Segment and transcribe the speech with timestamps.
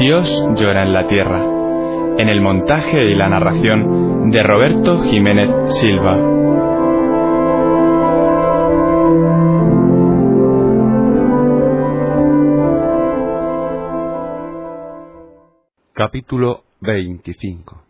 [0.00, 1.44] Dios llora en la tierra,
[2.16, 6.16] en el montaje y la narración de Roberto Jiménez Silva.
[15.92, 17.82] Capítulo 25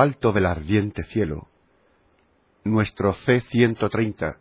[0.00, 1.48] alto del ardiente cielo,
[2.64, 4.38] nuestro C-130,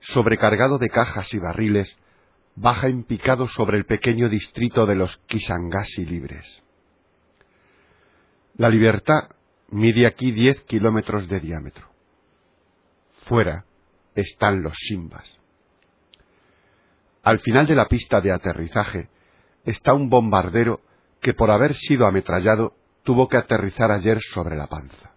[0.00, 1.96] sobrecargado de cajas y barriles,
[2.54, 6.62] baja en picado sobre el pequeño distrito de los Kisangasi libres.
[8.56, 9.30] La libertad
[9.68, 11.88] mide aquí diez kilómetros de diámetro.
[13.26, 13.64] Fuera
[14.14, 15.38] están los Simbas.
[17.22, 19.08] Al final de la pista de aterrizaje
[19.64, 20.80] está un bombardero
[21.20, 25.12] que por haber sido ametrallado tuvo que aterrizar ayer sobre la panza.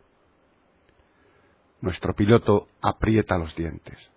[1.81, 4.12] Nuestro piloto aprieta los dientes.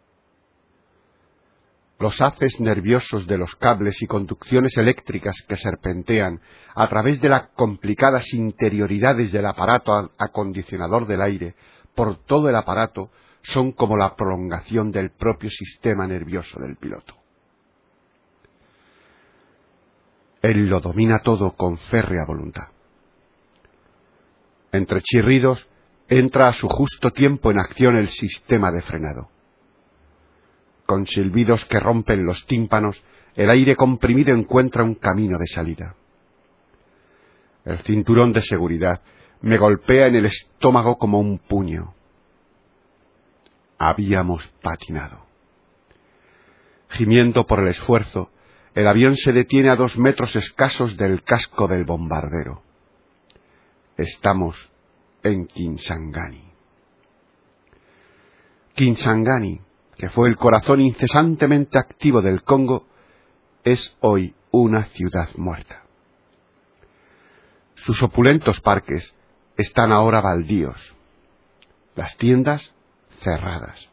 [1.99, 6.41] Los haces nerviosos de los cables y conducciones eléctricas que serpentean
[6.75, 11.56] a través de las complicadas interioridades del aparato acondicionador del aire
[11.97, 13.11] por todo el aparato
[13.43, 17.15] son como la prolongación del propio sistema nervioso del piloto.
[20.41, 22.69] Él lo domina todo con férrea voluntad.
[24.78, 25.69] Entre chirridos,
[26.09, 29.28] entra a su justo tiempo en acción el sistema de frenado.
[30.87, 33.03] Con silbidos que rompen los tímpanos,
[33.34, 35.97] el aire comprimido encuentra un camino de salida.
[37.65, 39.03] El cinturón de seguridad
[39.41, 41.94] me golpea en el estómago como un puño.
[43.78, 45.27] Habíamos patinado.
[46.91, 48.31] Gimiendo por el esfuerzo,
[48.77, 52.62] el avión se detiene a dos metros escasos del casco del bombardero.
[53.99, 54.57] Estamos
[55.25, 56.53] en Kinsangani.
[58.77, 59.61] Kinsangani,
[59.97, 62.87] que fue el corazón incesantemente activo del Congo,
[63.65, 65.83] es hoy una ciudad muerta.
[67.75, 69.17] Sus opulentos parques
[69.57, 70.81] están ahora baldíos,
[71.97, 72.73] las tiendas
[73.25, 73.91] cerradas,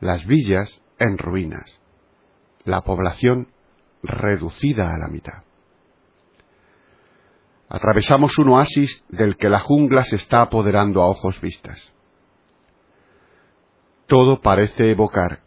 [0.00, 1.80] las villas en ruinas,
[2.64, 3.48] la población
[4.02, 5.47] reducida a la mitad.
[7.68, 11.92] Atravesamos un oasis del que la jungla se está apoderando a ojos vistas.
[14.06, 15.42] Todo parece evocar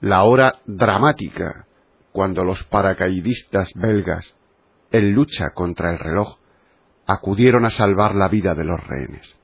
[0.00, 1.66] la hora dramática
[2.12, 4.34] cuando los paracaidistas belgas,
[4.92, 6.38] en lucha contra el reloj,
[7.06, 9.36] acudieron a salvar la vida de los rehenes.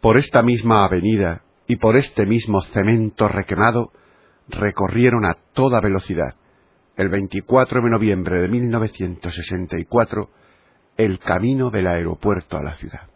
[0.00, 3.92] Por esta misma avenida y por este mismo cemento requemado
[4.48, 6.34] recorrieron a toda velocidad
[6.98, 10.30] el 24 de noviembre de 1964,
[10.96, 13.08] el camino del aeropuerto a la ciudad.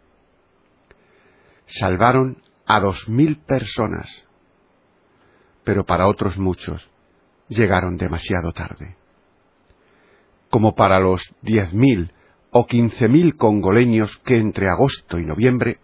[1.65, 4.09] Salvaron a dos mil personas,
[5.65, 6.89] pero para otros muchos
[7.49, 8.95] llegaron demasiado tarde.
[10.49, 12.13] Como para los diez mil
[12.51, 15.79] o quince mil congoleños que entre agosto y noviembre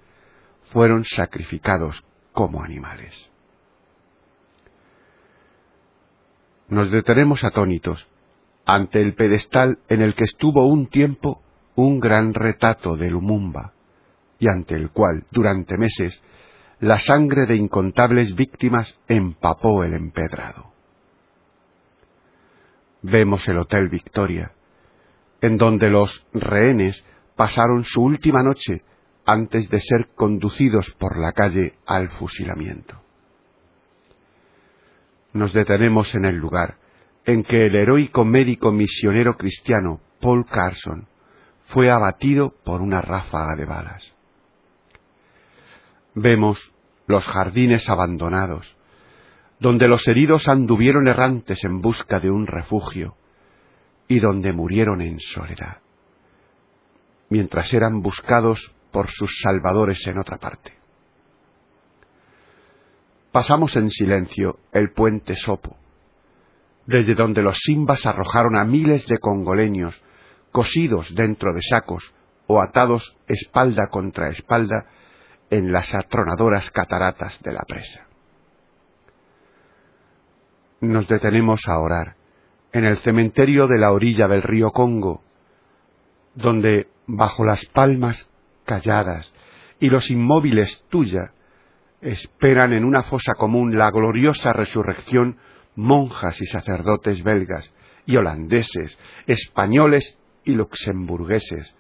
[0.72, 2.02] fueron sacrificados
[2.32, 3.30] como animales.
[6.70, 8.08] Nos detenemos atónitos
[8.66, 11.42] ante el pedestal en el que estuvo un tiempo
[11.76, 13.74] un gran retato de Lumumba,
[14.38, 16.22] y ante el cual, durante meses,
[16.80, 20.74] la sangre de incontables víctimas empapó el empedrado.
[23.02, 24.52] Vemos el Hotel Victoria,
[25.42, 27.04] en donde los rehenes
[27.36, 28.84] pasaron su última noche
[29.26, 33.09] antes de ser conducidos por la calle al fusilamiento
[35.34, 36.78] nos detenemos en el lugar
[37.26, 41.08] en que el heroico médico misionero cristiano Paul Carson
[41.66, 44.14] fue abatido por una ráfaga de balas.
[46.16, 46.74] Vemos
[47.06, 48.76] los jardines abandonados,
[49.60, 53.16] donde los heridos anduvieron errantes en busca de un refugio
[54.08, 55.82] y donde murieron en soledad,
[57.30, 60.79] mientras eran buscados por sus salvadores en otra parte.
[63.32, 65.78] Pasamos en silencio el puente Sopo,
[66.88, 70.02] desde donde los simbas arrojaron a miles de congoleños,
[70.52, 72.12] cosidos dentro de sacos
[72.48, 74.88] o atados espalda contra espalda
[75.52, 78.08] en las atronadoras cataratas de la presa.
[80.82, 82.16] Nos detenemos a orar
[82.72, 85.22] en el cementerio de la orilla del río Congo,
[86.34, 88.28] donde, bajo las palmas
[88.66, 89.32] calladas
[89.80, 91.34] y los inmóviles tuya,
[92.02, 95.38] esperan en una fosa común la gloriosa resurrección
[95.76, 97.74] monjas y sacerdotes belgas
[98.06, 98.98] y holandeses,
[99.28, 101.76] españoles y luxemburgueses,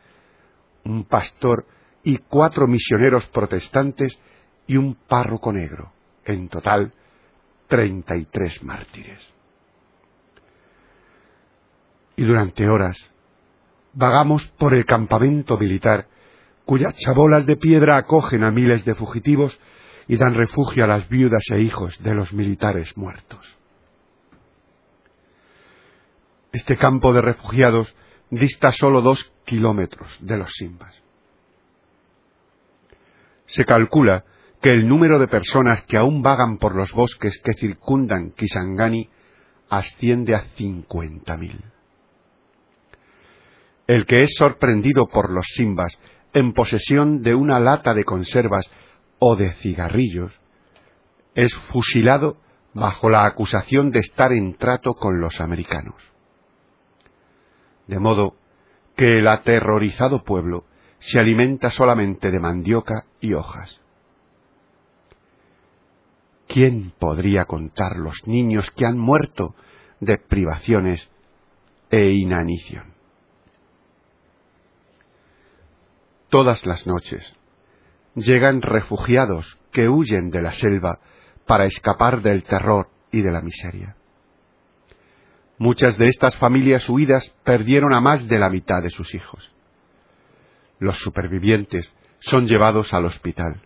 [0.85, 1.65] un pastor
[2.03, 4.19] y cuatro misioneros protestantes
[4.67, 5.91] y un párroco negro,
[6.25, 6.93] en total
[7.67, 9.33] treinta y tres mártires.
[12.15, 12.97] Y durante horas
[13.93, 16.07] vagamos por el campamento militar,
[16.65, 19.59] cuyas chabolas de piedra acogen a miles de fugitivos
[20.09, 23.57] y dan refugio a las viudas e hijos de los militares muertos.
[26.51, 27.95] Este campo de refugiados
[28.31, 30.99] dista solo dos kilómetros de los Simbas.
[33.45, 34.25] Se calcula
[34.63, 39.09] que el número de personas que aún vagan por los bosques que circundan Kisangani
[39.69, 41.63] asciende a cincuenta mil.
[43.85, 45.99] El que es sorprendido por los simbas
[46.33, 48.67] en posesión de una lata de conservas
[49.19, 50.33] o de cigarrillos
[51.35, 52.37] es fusilado
[52.73, 55.95] bajo la acusación de estar en trato con los americanos.
[57.87, 58.35] De modo
[58.95, 60.65] que el aterrorizado pueblo
[60.99, 63.79] se alimenta solamente de mandioca y hojas.
[66.47, 69.55] ¿Quién podría contar los niños que han muerto
[69.99, 71.09] de privaciones
[71.91, 72.93] e inanición?
[76.29, 77.38] Todas las noches
[78.19, 80.99] llegan refugiados que huyen de la selva
[81.45, 83.95] para escapar del terror y de la miseria.
[85.57, 89.51] Muchas de estas familias huidas perdieron a más de la mitad de sus hijos.
[90.79, 93.61] Los supervivientes son llevados al hospital.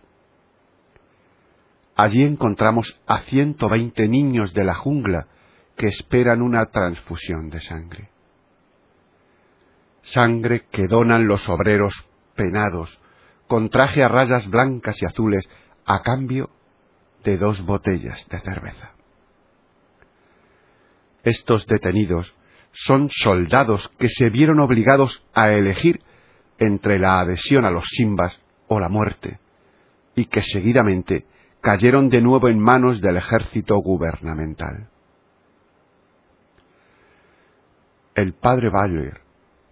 [1.96, 5.28] Allí encontramos a 120 niños de la jungla
[5.76, 8.10] que esperan una transfusión de sangre.
[10.02, 11.94] Sangre que donan los obreros
[12.34, 13.00] penados,
[13.46, 15.48] con traje a rayas blancas y azules,
[15.86, 16.50] a cambio
[17.24, 18.94] de dos botellas de cerveza.
[21.22, 22.34] Estos detenidos
[22.72, 26.02] son soldados que se vieron obligados a elegir
[26.58, 28.38] entre la adhesión a los simbas
[28.68, 29.38] o la muerte,
[30.14, 31.26] y que seguidamente
[31.60, 34.88] cayeron de nuevo en manos del ejército gubernamental.
[38.14, 39.23] El padre Bayer,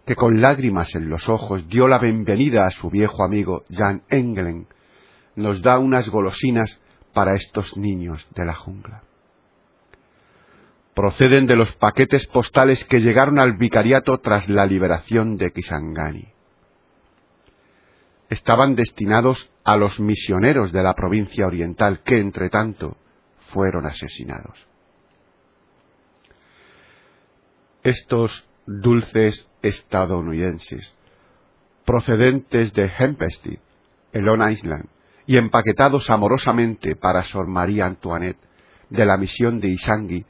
[0.06, 4.66] que con lágrimas en los ojos dio la bienvenida a su viejo amigo Jan Engelen,
[5.36, 6.80] nos da unas golosinas
[7.12, 9.02] para estos niños de la jungla.
[10.94, 16.32] Proceden de los paquetes postales que llegaron al vicariato tras la liberación de Kisangani
[18.32, 22.96] estaban destinados a los misioneros de la provincia oriental que, entre tanto,
[23.48, 24.66] fueron asesinados.
[27.82, 30.94] Estos dulces estadounidenses,
[31.84, 33.58] procedentes de Hempstead,
[34.12, 34.86] en Long Island,
[35.26, 38.40] y empaquetados amorosamente para Sor María Antoinette
[38.90, 40.26] de la misión de Isangui,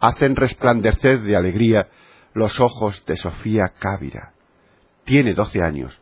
[0.00, 1.88] hacen resplandecer de alegría
[2.32, 4.32] los ojos de Sofía Cávira.
[5.04, 6.00] Tiene doce años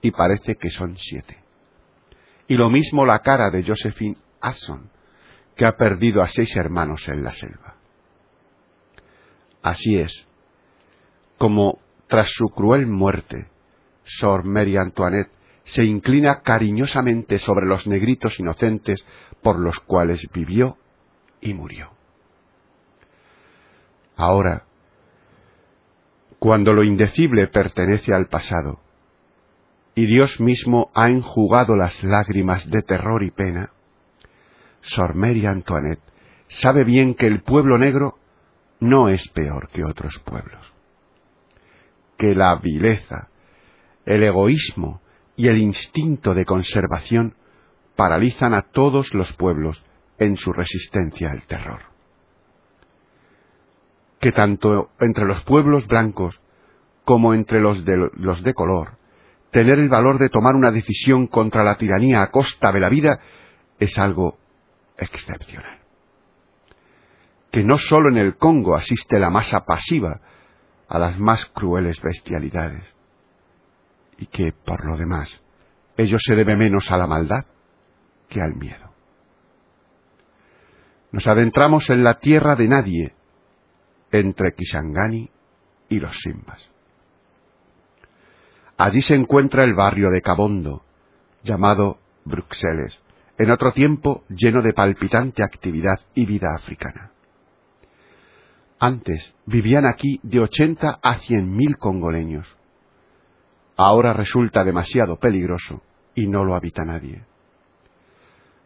[0.00, 1.38] y parece que son siete.
[2.46, 4.90] Y lo mismo la cara de Josephine Asson,
[5.56, 7.76] que ha perdido a seis hermanos en la selva.
[9.62, 10.26] Así es,
[11.40, 13.48] como tras su cruel muerte,
[14.04, 15.32] Sor Mary Antoinette
[15.64, 19.06] se inclina cariñosamente sobre los negritos inocentes
[19.40, 20.76] por los cuales vivió
[21.40, 21.92] y murió.
[24.16, 24.64] Ahora,
[26.38, 28.80] cuando lo indecible pertenece al pasado,
[29.94, 33.70] y Dios mismo ha enjugado las lágrimas de terror y pena,
[34.82, 36.02] Sor Mary Antoinette
[36.48, 38.18] sabe bien que el pueblo negro
[38.78, 40.74] no es peor que otros pueblos,
[42.20, 43.30] que la vileza,
[44.04, 45.00] el egoísmo
[45.36, 47.34] y el instinto de conservación
[47.96, 49.82] paralizan a todos los pueblos
[50.18, 51.80] en su resistencia al terror.
[54.20, 56.38] Que tanto entre los pueblos blancos
[57.06, 58.98] como entre los de, los de color,
[59.50, 63.18] tener el valor de tomar una decisión contra la tiranía a costa de la vida
[63.78, 64.36] es algo
[64.98, 65.78] excepcional.
[67.50, 70.20] que no sólo en el Congo asiste la masa pasiva
[70.90, 72.84] a las más crueles bestialidades,
[74.18, 75.40] y que, por lo demás,
[75.96, 77.46] ello se debe menos a la maldad
[78.28, 78.90] que al miedo.
[81.12, 83.14] Nos adentramos en la tierra de nadie,
[84.10, 85.30] entre Kisangani
[85.88, 86.68] y los Simbas.
[88.76, 90.82] Allí se encuentra el barrio de Cabondo,
[91.44, 93.00] llamado Bruxelles,
[93.38, 97.12] en otro tiempo lleno de palpitante actividad y vida africana.
[98.82, 102.48] Antes vivían aquí de ochenta a cien mil congoleños.
[103.76, 105.82] Ahora resulta demasiado peligroso
[106.14, 107.26] y no lo habita nadie.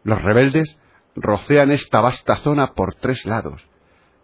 [0.05, 0.79] Los rebeldes
[1.15, 3.67] rocean esta vasta zona por tres lados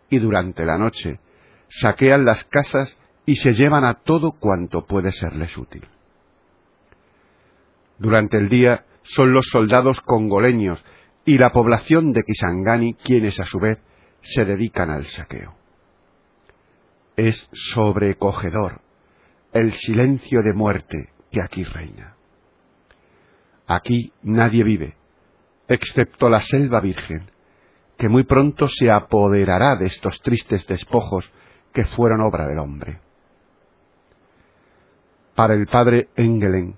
[0.10, 1.19] y durante la noche
[1.67, 5.86] saquean las casas y se llevan a todo cuanto puede serles útil.
[7.98, 10.81] Durante el día son los soldados congoleños
[11.25, 13.83] y la población de Kisangani quienes a su vez
[14.21, 15.61] se dedican al saqueo.
[17.15, 18.82] Es sobrecogedor
[19.53, 22.15] el silencio de muerte que aquí reina.
[23.68, 24.96] Aquí nadie vive,
[25.68, 27.30] excepto la selva virgen,
[27.98, 31.32] que muy pronto se apoderará de estos tristes despojos
[31.74, 33.00] que fueron obra del hombre.
[35.36, 36.77] Para el padre Engelen,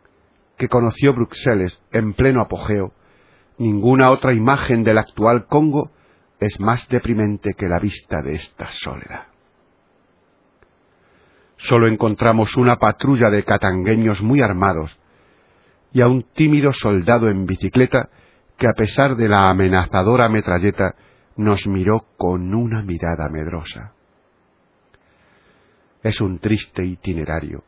[0.57, 2.93] que conoció Bruxelles en pleno apogeo,
[3.57, 5.91] ninguna otra imagen del actual Congo
[6.39, 9.32] es más deprimente que la vista de esta soledad.
[11.67, 14.97] Solo encontramos una patrulla de catangueños muy armados
[15.93, 18.09] y a un tímido soldado en bicicleta
[18.57, 20.95] que a pesar de la amenazadora metralleta
[21.37, 23.93] nos miró con una mirada medrosa.
[26.01, 27.63] Es un triste itinerario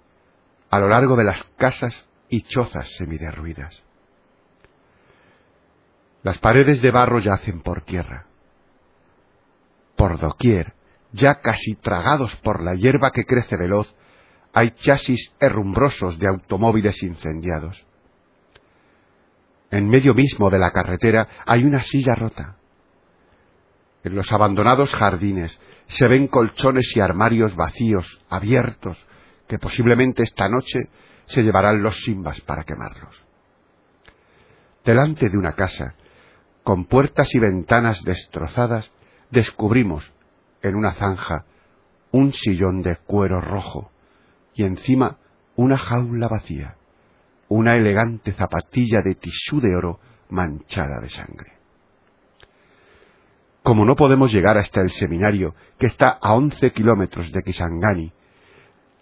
[0.69, 3.81] a lo largo de las casas y chozas semiderruidas.
[6.21, 8.25] Las paredes de barro yacen por tierra.
[9.95, 10.73] Por doquier,
[11.15, 13.93] ya casi tragados por la hierba que crece veloz,
[14.53, 17.83] hay chasis herrumbrosos de automóviles incendiados.
[19.71, 22.57] En medio mismo de la carretera hay una silla rota.
[24.03, 28.97] En los abandonados jardines se ven colchones y armarios vacíos, abiertos,
[29.47, 30.89] que posiblemente esta noche
[31.25, 33.23] se llevarán los simbas para quemarlos.
[34.83, 35.95] Delante de una casa,
[36.63, 38.91] con puertas y ventanas destrozadas,
[39.31, 40.14] descubrimos,
[40.67, 41.45] en una zanja,
[42.11, 43.91] un sillón de cuero rojo
[44.53, 45.17] y encima
[45.55, 46.75] una jaula vacía,
[47.47, 51.53] una elegante zapatilla de tisú de oro manchada de sangre.
[53.63, 58.13] Como no podemos llegar hasta el seminario, que está a once kilómetros de Kisangani,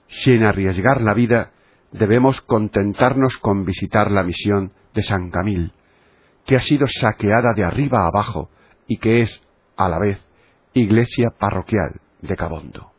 [0.08, 1.52] sin arriesgar la vida,
[1.92, 5.74] debemos contentarnos con visitar la misión de San Camil,
[6.46, 8.50] que ha sido saqueada de arriba a abajo
[8.88, 9.42] y que es,
[9.76, 10.24] a la vez,
[10.74, 12.92] iglesia parroquial de Cabondo.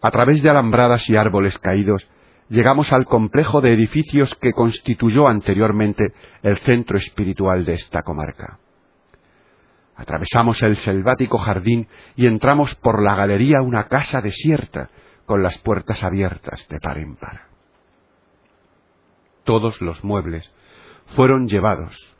[0.00, 2.08] A través de alambradas y árboles caídos,
[2.48, 6.04] llegamos al complejo de edificios que constituyó anteriormente
[6.42, 8.58] el centro espiritual de esta comarca.
[9.96, 14.90] Atravesamos el selvático jardín y entramos por la galería una casa desierta,
[15.24, 17.46] con las puertas abiertas de par en par.
[19.44, 20.52] Todos los muebles
[21.16, 22.15] fueron llevados.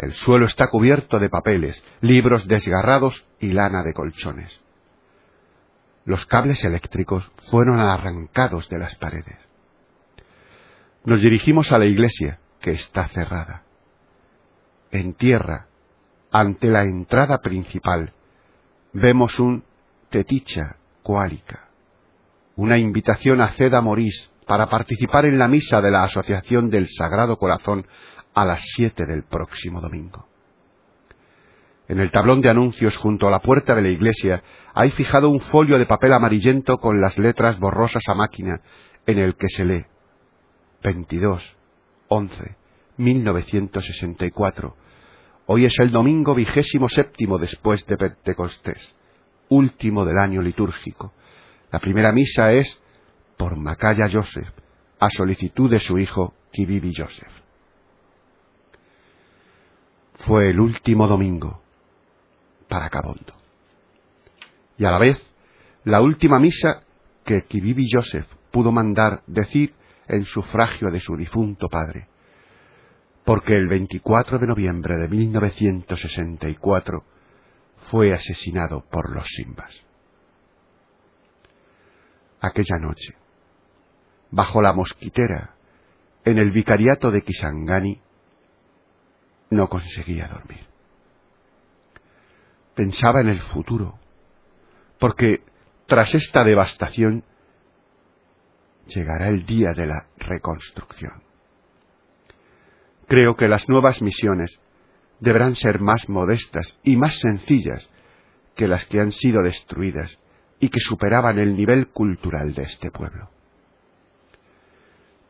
[0.00, 4.60] El suelo está cubierto de papeles, libros desgarrados y lana de colchones.
[6.06, 9.38] Los cables eléctricos fueron arrancados de las paredes.
[11.04, 13.64] Nos dirigimos a la iglesia, que está cerrada.
[14.90, 15.66] En tierra,
[16.32, 18.14] ante la entrada principal,
[18.94, 19.64] vemos un
[20.08, 21.70] teticha cuálica
[22.60, 27.38] una invitación a Ceda Morís para participar en la misa de la Asociación del Sagrado
[27.38, 27.86] Corazón
[28.40, 30.26] a las siete del próximo domingo.
[31.88, 34.42] En el tablón de anuncios junto a la puerta de la iglesia
[34.72, 38.62] hay fijado un folio de papel amarillento con las letras borrosas a máquina
[39.04, 39.84] en el que se lee
[40.82, 41.56] 22
[42.08, 42.56] 11
[42.96, 44.76] 1964.
[45.44, 48.96] Hoy es el domingo vigésimo séptimo después de Pentecostés,
[49.50, 51.12] último del año litúrgico.
[51.70, 52.82] La primera misa es
[53.36, 54.48] por Macaya Joseph,
[54.98, 57.39] a solicitud de su hijo Kibibi Joseph.
[60.26, 61.62] Fue el último domingo
[62.68, 63.34] para Cabondo.
[64.78, 65.20] Y a la vez,
[65.84, 66.82] la última misa
[67.24, 69.74] que Kibibi Joseph pudo mandar decir
[70.08, 72.08] en sufragio de su difunto padre,
[73.24, 77.04] porque el 24 de noviembre de 1964
[77.90, 79.90] fue asesinado por los Simbas
[82.40, 83.14] aquella noche.
[84.30, 85.54] Bajo la mosquitera,
[86.24, 88.00] en el vicariato de Kisangani,
[89.50, 90.66] no conseguía dormir.
[92.74, 93.98] pensaba en el futuro,
[94.98, 95.42] porque
[95.86, 97.24] tras esta devastación
[98.86, 101.22] llegará el día de la reconstrucción.
[103.06, 104.60] Creo que las nuevas misiones
[105.18, 107.90] deberán ser más modestas y más sencillas
[108.54, 110.18] que las que han sido destruidas
[110.58, 113.30] y que superaban el nivel cultural de este pueblo.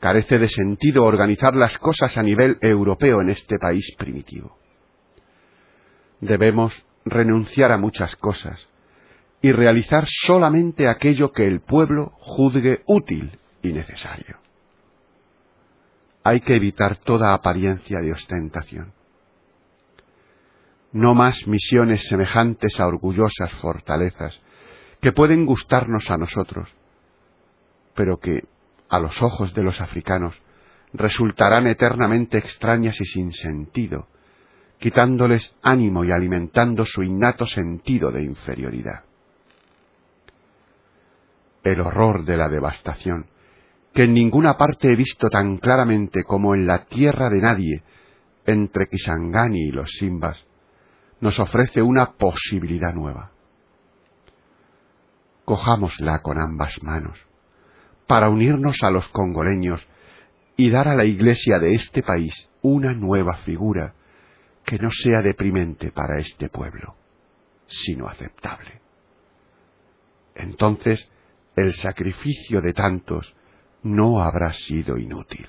[0.01, 4.57] Carece de sentido organizar las cosas a nivel europeo en este país primitivo.
[6.21, 8.67] Debemos renunciar a muchas cosas
[9.43, 14.39] y realizar solamente aquello que el pueblo juzgue útil y necesario.
[16.25, 18.93] Hay que evitar toda apariencia de ostentación.
[20.93, 24.41] No más misiones semejantes a orgullosas fortalezas
[25.01, 26.69] que pueden gustarnos a nosotros,
[27.95, 28.45] pero que,
[28.91, 30.35] a los ojos de los africanos,
[30.93, 34.09] resultarán eternamente extrañas y sin sentido,
[34.79, 39.05] quitándoles ánimo y alimentando su innato sentido de inferioridad.
[41.63, 43.27] El horror de la devastación,
[43.95, 47.83] que en ninguna parte he visto tan claramente como en la tierra de nadie,
[48.47, 50.45] entre Kisangani y los Simbas,
[51.21, 53.31] nos ofrece una posibilidad nueva.
[55.45, 57.30] Cojámosla con ambas manos,
[58.11, 59.87] para unirnos a los congoleños
[60.57, 63.95] y dar a la Iglesia de este país una nueva figura
[64.65, 66.97] que no sea deprimente para este pueblo,
[67.69, 68.81] sino aceptable.
[70.35, 71.09] Entonces
[71.55, 73.33] el sacrificio de tantos
[73.85, 75.49] no habrá sido inútil.